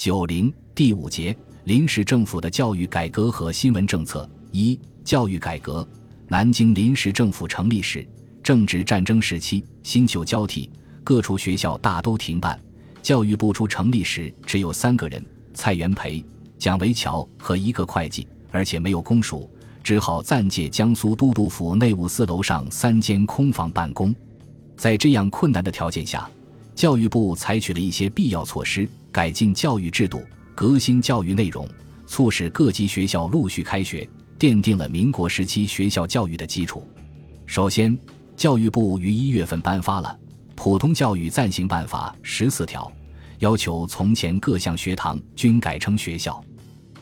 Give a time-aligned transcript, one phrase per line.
[0.00, 5.86] 九零第五节临时政府的教育改革和新闻政策一教育改革。
[6.26, 8.08] 南京临时政府成立时，
[8.42, 10.70] 正值战争时期，新旧交替，
[11.04, 12.58] 各处学校大都停办。
[13.02, 16.24] 教育部初成立时只有三个人：蔡元培、
[16.58, 19.50] 蒋维桥和一个会计，而且没有公署，
[19.84, 24.14] 只好暂借江苏都督府内务司楼上三间空房办公。
[24.78, 26.26] 在这样困难的条件下，
[26.74, 28.88] 教育部采取了一些必要措施。
[29.12, 30.22] 改进教育制度，
[30.54, 31.68] 革新教育内容，
[32.06, 36.86] 促使各级学校陆续开学，奠定了民国时期学校教育的基础。
[37.44, 37.98] 首先，
[38.36, 40.16] 教育部于一月份颁发了
[40.54, 42.90] 《普通教育暂行办法》十四条，
[43.40, 46.40] 要求从前各项学堂均改称学校，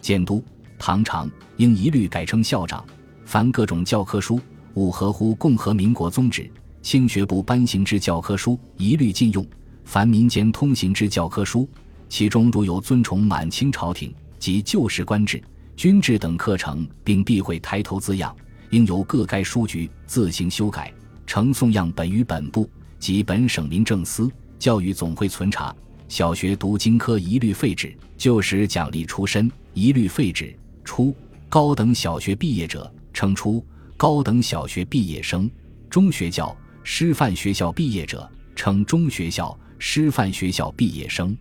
[0.01, 0.43] 监督
[0.79, 2.83] 堂长应一律改称校长。
[3.27, 4.41] 凡各种教科书
[4.73, 9.45] 五合乎共和民国宗旨，清学部颁行之教科书一律禁用；
[9.85, 11.69] 凡民间通行之教科书。
[12.09, 15.43] 其中如有尊崇满清朝廷及旧式官制、
[15.77, 18.35] 军制等课程，并避讳抬头字样，
[18.71, 20.93] 应由各该书局自行修改，
[21.27, 25.74] 呈送样本于本部及本省民政司、教育总会存查。
[26.09, 30.57] 小学读经科一律废止，旧时奖励出身一律废止。
[30.82, 31.15] 初，
[31.51, 33.63] 高等小学毕业者称初
[33.97, 35.47] 高等小学毕业生；
[35.91, 41.37] 中学校、师范学校毕业者称中学校、师范学校毕业生。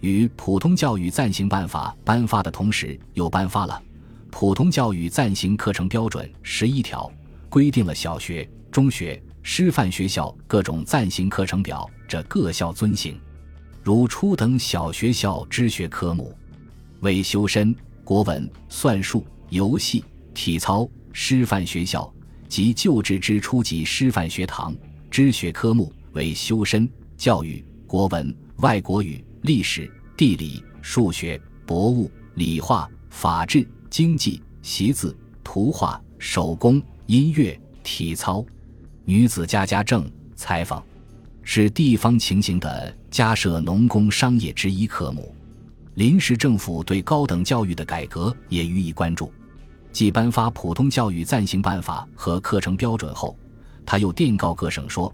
[0.00, 3.82] 与《普通教育暂行办法》颁发的同时，又颁发了
[4.30, 7.10] 《普通教育暂行课程标准》十一条，
[7.50, 13.20] 规定了小学、中学、师范学校各种暂行课程表，这各校遵行。
[13.82, 16.34] 如初等小学校知学科目
[17.00, 22.10] 为修身、国文、算术、游戏、体操；师范学校
[22.48, 24.74] 及旧制之初级师范学堂
[25.10, 29.22] 知学科目为修身、教育、国文、外国语。
[29.42, 38.44] 历史、地理、数学、博物、理化、法治、经济、习字、图画、手工、音乐、体操、
[39.04, 40.84] 女子家家政、采访，
[41.42, 45.34] 是地方情形的家设农工商业之一科目。
[45.94, 49.32] 临时政府对高等教育的改革也予以关注，
[49.90, 53.36] 继颁发普通教育暂行办法和课程标准后，
[53.86, 55.12] 他又电告各省说：“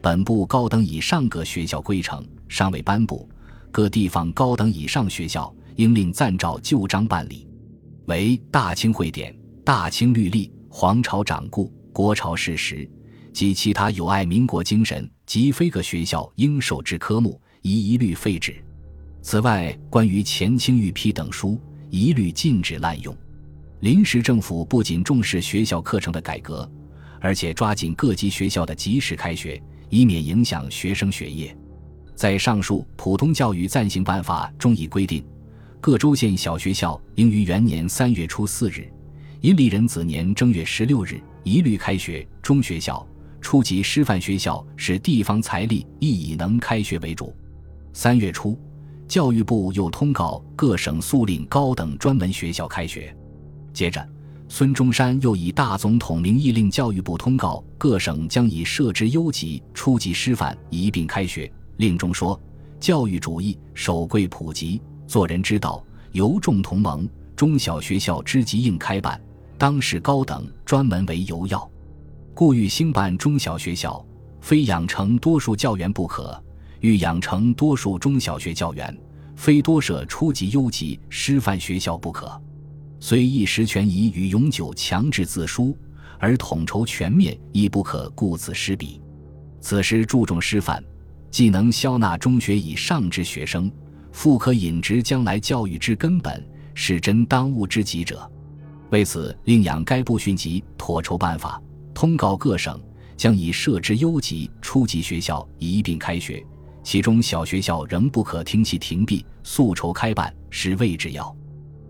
[0.00, 3.26] 本部高等以上各学校规程尚未颁布。”
[3.72, 7.48] 各地方高等以上学校应另暂照旧章办理，
[8.04, 9.34] 为大清会典、
[9.64, 12.88] 大清律例、皇朝掌故、国朝事实
[13.32, 18.62] 及其他有碍民国精神及非各学校应受之科目，宜一律废止。
[19.22, 23.16] 此外，关于前清御批等书，一律禁止滥用。
[23.80, 26.70] 临时政府不仅重视学校课程的改革，
[27.22, 31.56] 而且抓紧各级学校的及时开学，以免影响学生学业。
[32.14, 35.24] 在上述普通教育暂行办法中已规定，
[35.80, 38.88] 各州县小学校应于元年三月初四日
[39.40, 42.26] （阴历壬子年正月十六日）一律开学。
[42.40, 43.04] 中学校、
[43.40, 47.34] 初级师范学校是地方财力亦以能开学为主。
[47.92, 48.58] 三月初，
[49.08, 53.14] 教育部又通告各省速令高等专门学校开学。
[53.72, 54.06] 接着，
[54.48, 61.50] 孙中山又以大总统名义令教育部通告各省将以设置优级、初级师范一并开学。
[61.76, 62.38] 令中说
[62.78, 67.08] ：“教育主义首贵普及，做人之道由众同盟。
[67.34, 69.20] 中小学校之即应开办，
[69.58, 71.68] 当视高等专门为尤要。
[72.34, 74.04] 故欲兴办中小学校，
[74.40, 76.40] 非养成多数教员不可；
[76.80, 78.96] 欲养成多数中小学教员，
[79.34, 82.40] 非多设初级、优级师范学校不可。
[83.00, 85.76] 虽一时权宜与永久强制自书，
[86.18, 89.00] 而统筹全面亦不可顾此失彼。
[89.60, 90.80] 此时注重师范。”
[91.32, 93.72] 既能消纳中学以上之学生，
[94.12, 98.30] 复可引植将来教育之根本，是真当务之急者。
[98.90, 101.60] 为此，另养该部迅即妥筹办法，
[101.94, 102.78] 通告各省，
[103.16, 106.44] 将以设置优级、初级学校一并开学，
[106.82, 111.34] 其中小学校仍不可听其停闭，速筹开办，是谓之要。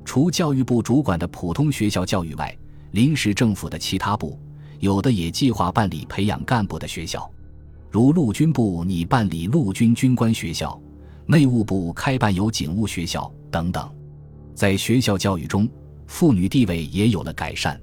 [0.04, 2.56] 除教育部主管的普通学校教育外，
[2.92, 4.38] 临时政府的其他部，
[4.78, 7.28] 有的也计划办理培养干部的学校。
[7.92, 10.80] 如陆军部拟办理陆军军官学校，
[11.26, 13.94] 内务部开办有警务学校等等，
[14.54, 15.68] 在学校教育中，
[16.06, 17.78] 妇女地位也有了改善。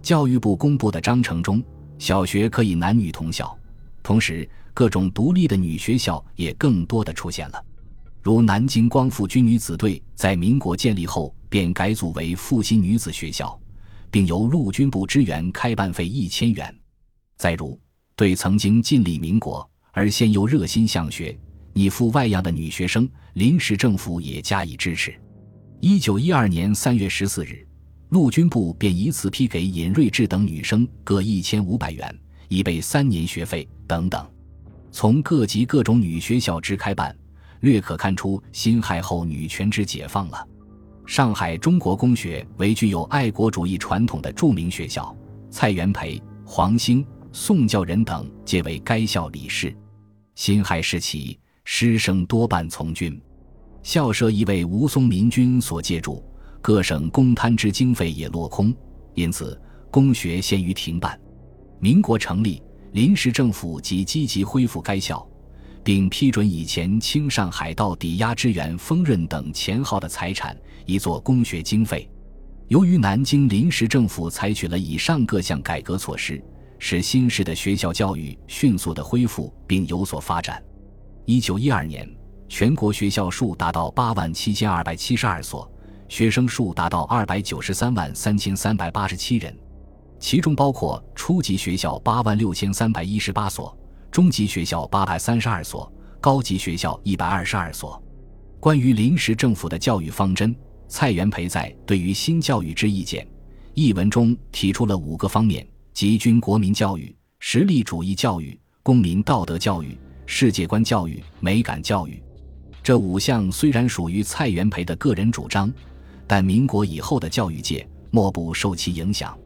[0.00, 1.62] 教育部公布的章程中，
[1.98, 3.54] 小学可以男女同校，
[4.02, 7.62] 同时各种独立的女学校也更多的出现了。
[8.22, 13.60] 如南京光复军女子队在民国建立后便改组为复兴女子学校，
[14.10, 16.74] 并由陆军部支援开办费一千元。
[17.36, 17.78] 再如。
[18.22, 21.36] 对曾经尽力民国而现又热心向学、
[21.72, 25.12] 你赴外洋的女学生，临时政府也加以支持。
[25.80, 27.66] 一九一二年三月十四日，
[28.10, 32.16] 陆军部便一次批给尹瑞智等女生各一千五百元，
[32.46, 34.24] 以备三年学费等等。
[34.92, 37.12] 从各级各种女学校之开办，
[37.62, 40.46] 略可看出辛亥后女权之解放了。
[41.06, 45.12] 上海中国公学为具有爱国主义传统的著名学校，
[45.50, 47.04] 蔡元培、黄兴、
[47.34, 49.74] 宋教仁等皆为该校理事。
[50.34, 53.18] 辛亥时期，师生多半从军。
[53.82, 56.22] 校舍亦为吴淞民军所借助，
[56.60, 58.74] 各省公摊之经费也落空，
[59.14, 59.58] 因此
[59.90, 61.18] 公学陷于停办。
[61.80, 62.62] 民国成立，
[62.92, 65.26] 临时政府即积极恢复该校，
[65.82, 70.54] 并批准以前清上海道抵押支援丰润等钱号的财产，
[70.84, 72.06] 以作公学经费。
[72.68, 76.42] 由于南京临时政府采取了以上各项改革措施，
[76.84, 80.60] 使新式的学校教育迅速的恢复并有所发展。
[81.26, 82.06] 一九一二年。
[82.48, 85.66] 全国学校数达到八万七千二百七十二所，
[86.06, 89.56] 学生数达到二百九十三万三千三百八十七人，
[90.18, 93.74] 其中包括初级学校八万六千三百一十八所，
[94.10, 95.90] 中级学校八百三十二所，
[96.20, 98.02] 高级学校一百二十二所。
[98.60, 100.54] 关于临时政府的教育方针，
[100.88, 103.24] 蔡元培在《对于新教育之意见》
[103.72, 109.96] 一文中提出了五个方面，即军国民教育、实力主义教育、公民道德教育、
[110.26, 112.22] 世界观教育、美感教育。
[112.82, 115.72] 这五项虽然属于蔡元培的个人主张，
[116.26, 119.38] 但民国以后的教育界莫不受其影响。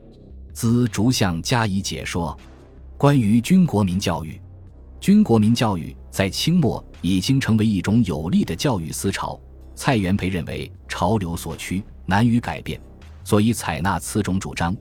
[0.52, 2.36] 兹逐项加以解说。
[2.98, 4.40] 关于军国民教育，
[4.98, 9.38] 军国民教育在清末已经成为一种有力的教育思潮。
[9.74, 12.80] 蔡元培认为潮流所趋，难于改变，
[13.22, 14.74] 所以采纳此种主张，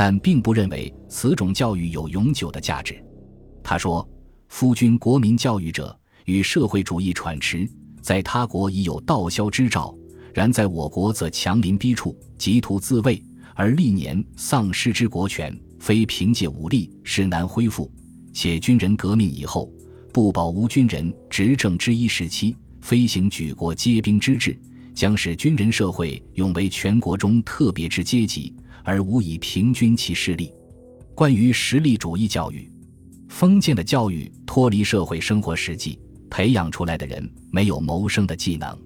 [0.00, 3.04] 但并不认为此种教育有永久的价值。
[3.64, 4.08] 他说
[4.46, 7.68] ：“夫君国民教育者，与社会主义喘迟。”
[8.00, 9.92] 在他国已有道消之兆，
[10.32, 13.20] 然在我国则强邻逼处，急图自卫，
[13.56, 17.90] 而历年丧失之国权，非凭借武力是难恢复。
[18.32, 19.68] 且军人革命以后，
[20.12, 24.56] 不保无军人执政之一时期，非行举国皆兵之制，
[24.94, 28.54] 将使军人社会永为全国中特别之阶级，
[28.88, 30.50] 而无以平均其势力。
[31.14, 32.72] 关于实力主义教育，
[33.28, 36.00] 封建的教育脱离社会生活实际。
[36.30, 38.78] 培养出来的人没有谋生的技能，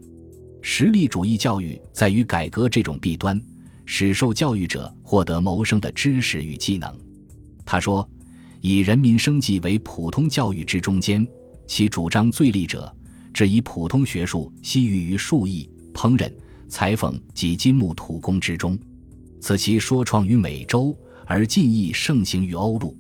[0.60, 3.40] 实力主义教育在于改革这种弊端，
[3.84, 6.92] 使受教育者获得谋生的知识与技能。
[7.64, 8.08] 他说
[8.60, 11.26] ：“以人民生计为普通教育之中间，
[11.66, 12.92] 其主张最利者，
[13.34, 16.32] 只以普通学术悉寓于术艺、烹饪、
[16.68, 18.78] 裁缝及金木土工之中。
[19.42, 20.96] 此其说创于美洲，
[21.26, 22.96] 而近亦盛行于欧陆。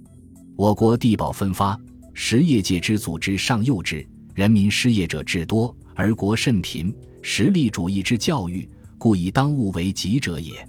[0.56, 1.78] 我国地保分发，
[2.14, 4.04] 实业界之组织尚幼稚。”
[4.34, 6.92] 人民失业者至多，而国甚贫，
[7.22, 8.68] 实力主义之教育，
[8.98, 10.68] 故以当务为急者也。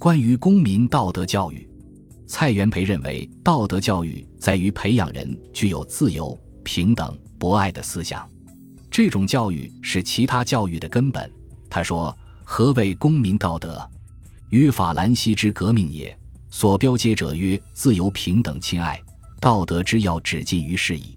[0.00, 1.68] 关于公民道德教育，
[2.26, 8.28] 蔡元培认为，道德教育在于培养人具有自由、平等、博爱的思想，
[8.90, 11.30] 这种教育是其他教育的根本。
[11.70, 13.88] 他说：“何谓公民道德？
[14.50, 16.16] 于法兰西之革命也，
[16.50, 19.00] 所标接者曰：自由、平等、亲爱，
[19.40, 21.16] 道德之要只尽于是矣。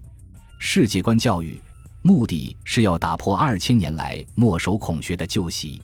[0.58, 1.60] 世界观教育。”
[2.00, 5.82] 目的是要打破二千年来墨守孔学的旧习。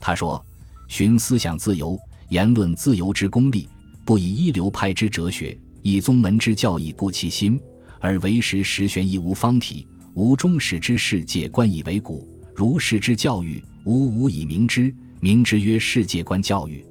[0.00, 0.42] 他说
[0.86, 1.98] ：“寻思想自由、
[2.28, 3.68] 言论自由之功利，
[4.04, 7.60] 不以一流派之哲学、以宗门之教义固其心，
[8.00, 12.26] 而唯识实玄亦无方体，无中始之世界观以为古。
[12.54, 16.86] 如是之教育，无无以明之，明之曰世界观教育。”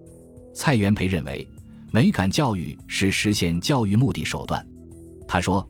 [0.59, 1.47] 蔡元培认为，
[1.91, 4.67] 美感教育是实现教育目的手段。
[5.27, 5.65] 他说。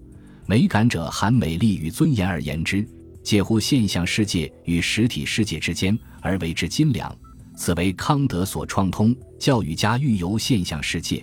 [0.49, 2.87] 美感者，含美丽与尊严而言之，
[3.21, 7.13] 介乎现象世界与实体世界之间而为之精良。
[7.53, 9.13] 此为康德所创通。
[9.37, 11.21] 教育家欲由现象世界，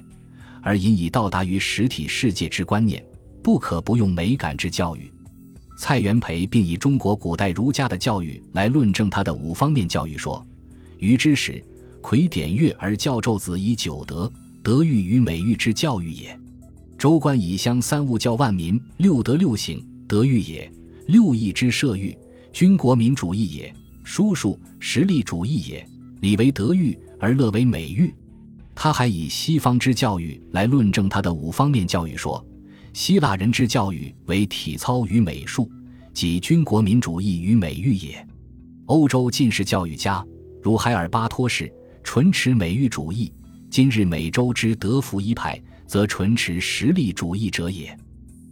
[0.61, 3.02] 而引以到达于实体世界之观念，
[3.42, 5.11] 不可不用美感之教育。
[5.78, 10.47] 蔡元培并以中国古代儒家的教育来论证他的五方面教育说：
[10.99, 11.64] 于知识，
[12.04, 14.30] 魁典乐而教胄子以九德，
[14.62, 16.38] 德育与美育之教育也。
[16.99, 20.70] 州官以乡三务教万民，六德六行德育也；
[21.06, 22.14] 六艺之社育，
[22.52, 23.73] 军国民主义也；
[24.04, 25.88] 书数实力主义也。
[26.20, 28.14] 礼为德育，而乐为美育。
[28.75, 32.46] 他还以西方之教育来论证他的五方面教育说：
[32.92, 35.70] 希腊人之教育为体操与美术，
[36.12, 38.28] 即军国民主义与美育也。
[38.84, 40.23] 欧洲近世教育家
[40.62, 41.73] 如海尔巴托士，
[42.04, 43.32] 纯持美育主义；
[43.68, 45.61] 今日美洲之德福一派。
[45.87, 47.96] 则纯持实力主义者也。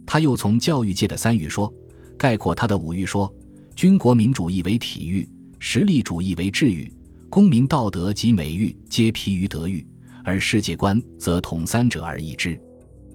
[0.05, 1.73] 他又从教育界的三欲说
[2.17, 3.33] 概括他的五欲说：
[3.75, 5.27] 军国民主义为体育，
[5.59, 6.91] 实力主义为治愈，
[7.29, 9.85] 公民道德及美育皆疲于德育，
[10.23, 12.59] 而世界观则统三者而异之。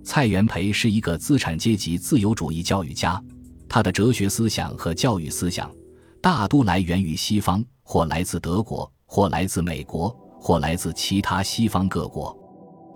[0.03, 3.23] 蔡元培是一个资产阶级自由主义教育家，
[3.69, 5.71] 他的哲学思想和教育思想
[6.21, 10.15] 大都来源于西方，或来自德国，或来自美国，
[10.49, 12.35] 或来自其他西方各国。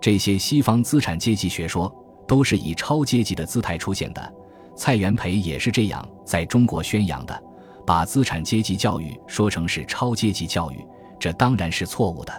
[0.00, 1.94] 这些西方资产阶级学说
[2.26, 4.34] 都是以超阶级的姿态出现的。
[4.74, 7.42] 蔡元培也是这样在中国宣扬的，
[7.86, 10.82] 把资产阶级教育说成是超阶级教育，
[11.20, 12.32] 这当然是错误的。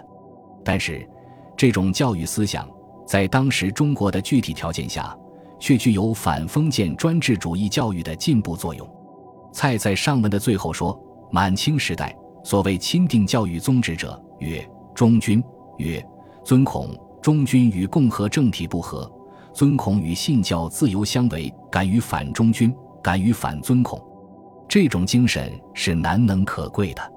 [0.64, 1.08] 但是，
[1.56, 2.68] 这种教育思想
[3.06, 5.16] 在当时中国的具体条件下，
[5.60, 8.84] 却具有反封建专制主义教育的进步作用。
[9.52, 15.42] 蔡在上文的最后说：“满清时代，所谓钦定教育宗旨者，曰忠君，
[15.78, 16.04] 曰
[16.44, 16.88] 尊孔。
[17.20, 19.10] 忠君与共和政体不合。”
[19.54, 24.02] 尊孔与信教自由相违，敢于反忠君，敢于反尊孔，
[24.68, 27.12] 这种精神是难能可贵的。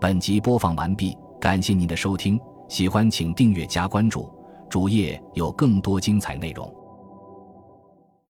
[0.00, 2.36] 本集播放完毕，感谢您的收听，
[2.68, 4.28] 喜欢请订阅加关注，
[4.68, 6.68] 主页有更多精彩内容。